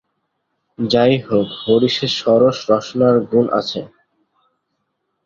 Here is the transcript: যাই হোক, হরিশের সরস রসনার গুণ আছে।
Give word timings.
যাই 0.79 1.15
হোক, 1.19 1.47
হরিশের 1.61 2.13
সরস 2.19 2.57
রসনার 2.69 3.15
গুণ 3.29 3.45
আছে। 3.59 3.81